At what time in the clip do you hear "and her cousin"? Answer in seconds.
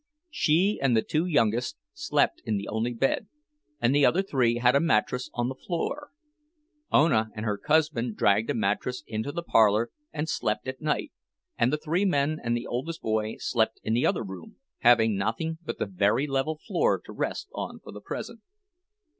7.35-8.15